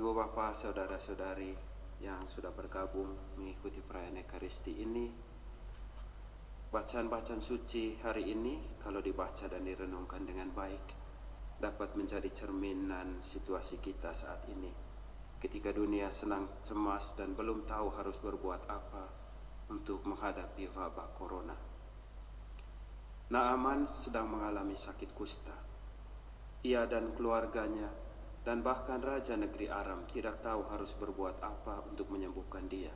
[0.00, 1.52] Ibu bapak saudara-saudari
[2.00, 5.12] yang sudah bergabung mengikuti perayaan Ekaristi ini
[6.72, 10.96] Bacaan-bacaan suci hari ini kalau dibaca dan direnungkan dengan baik
[11.60, 14.72] dapat menjadi cerminan situasi kita saat ini
[15.36, 19.04] ketika dunia senang cemas dan belum tahu harus berbuat apa
[19.68, 21.60] untuk menghadapi wabah corona.
[23.36, 25.60] Naaman sedang mengalami sakit kusta.
[26.64, 28.08] Ia dan keluarganya
[28.40, 32.92] dan bahkan raja negeri Aram tidak tahu harus berbuat apa untuk menyembuhkan dia.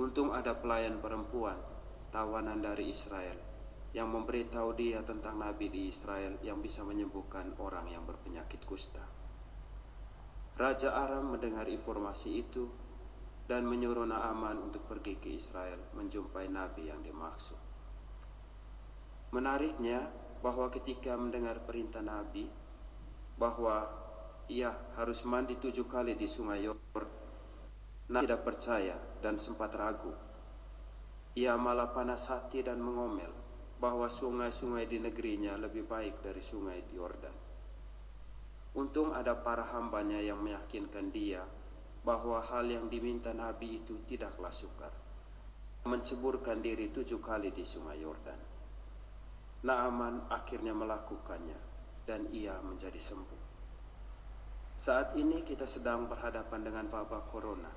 [0.00, 1.58] Untung ada pelayan perempuan
[2.10, 3.38] tawanan dari Israel
[3.90, 9.02] yang memberitahu dia tentang nabi di Israel yang bisa menyembuhkan orang yang berpenyakit kusta.
[10.58, 12.70] Raja Aram mendengar informasi itu
[13.50, 17.58] dan menyuruh Naaman untuk pergi ke Israel menjumpai nabi yang dimaksud.
[19.34, 20.06] Menariknya
[20.38, 22.46] bahwa ketika mendengar perintah nabi
[23.40, 23.88] bahwa
[24.52, 24.68] ia
[25.00, 27.08] harus mandi tujuh kali di sungai Yordan,
[28.12, 30.12] Nabi tidak percaya dan sempat ragu
[31.38, 33.30] ia malah panas hati dan mengomel
[33.78, 37.36] bahwa sungai-sungai di negerinya lebih baik dari sungai Yordan.
[38.74, 41.46] Untung ada para hambanya yang meyakinkan dia
[42.02, 44.90] bahwa hal yang diminta Nabi itu tidaklah sukar.
[45.86, 48.40] Menceburkan diri tujuh kali di sungai Yordan.
[49.64, 51.70] Naaman akhirnya melakukannya
[52.10, 53.42] dan ia menjadi sembuh.
[54.74, 57.70] Saat ini kita sedang berhadapan dengan wabah corona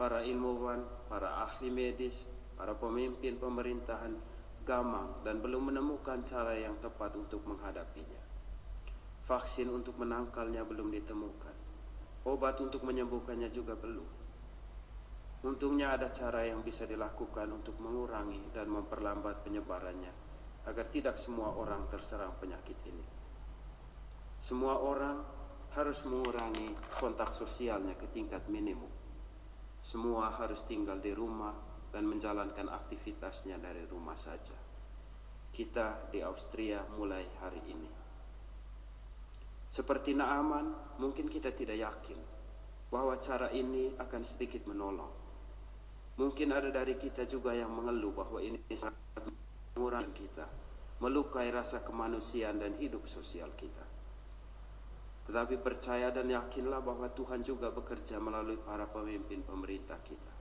[0.00, 0.80] para ilmuwan,
[1.12, 2.24] para ahli medis,
[2.56, 4.16] para pemimpin pemerintahan
[4.64, 8.24] gamang dan belum menemukan cara yang tepat untuk menghadapinya.
[9.28, 11.56] Vaksin untuk menangkalnya belum ditemukan.
[12.24, 14.08] Obat untuk menyembuhkannya juga belum.
[15.44, 20.31] Untungnya ada cara yang bisa dilakukan untuk mengurangi dan memperlambat penyebarannya
[20.66, 23.06] agar tidak semua orang terserang penyakit ini.
[24.38, 25.22] Semua orang
[25.72, 29.02] harus mengurangi kontak sosialnya ke tingkat minimum
[29.82, 31.50] semua harus tinggal di rumah
[31.90, 34.54] dan menjalankan aktivitasnya dari rumah saja.
[35.50, 37.90] Kita di Austria mulai hari ini.
[39.66, 42.20] Seperti Naaman, mungkin kita tidak yakin
[42.94, 45.10] bahwa cara ini akan sedikit menolong.
[46.16, 49.26] Mungkin ada dari kita juga yang mengeluh bahwa ini sangat
[49.74, 50.46] mengurangi kita,
[51.00, 53.82] melukai rasa kemanusiaan dan hidup sosial kita.
[55.22, 60.32] Tetapi percaya dan yakinlah bahwa Tuhan juga bekerja melalui para pemimpin pemerintah kita.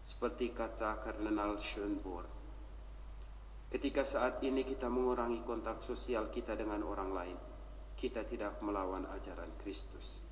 [0.00, 2.26] Seperti kata Kardinal Schönborn,
[3.68, 7.38] ketika saat ini kita mengurangi kontak sosial kita dengan orang lain,
[7.98, 10.24] kita tidak melawan ajaran Kristus.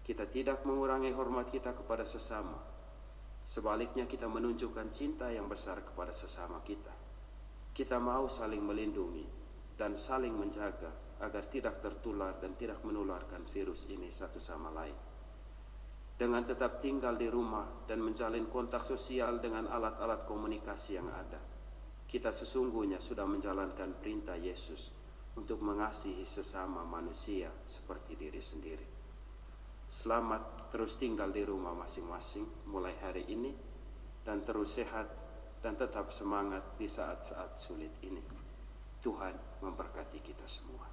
[0.00, 2.56] Kita tidak mengurangi hormat kita kepada sesama.
[3.44, 7.07] Sebaliknya kita menunjukkan cinta yang besar kepada sesama kita.
[7.78, 9.22] Kita mau saling melindungi
[9.78, 10.90] dan saling menjaga
[11.22, 14.98] agar tidak tertular dan tidak menularkan virus ini satu sama lain.
[16.18, 21.38] Dengan tetap tinggal di rumah dan menjalin kontak sosial dengan alat-alat komunikasi yang ada,
[22.02, 24.90] kita sesungguhnya sudah menjalankan perintah Yesus
[25.38, 28.86] untuk mengasihi sesama manusia seperti diri sendiri.
[29.86, 33.54] Selamat terus tinggal di rumah masing-masing mulai hari ini
[34.26, 35.27] dan terus sehat
[35.58, 38.22] dan tetap semangat di saat-saat sulit ini.
[38.98, 40.86] Tuhan memberkati kita semua.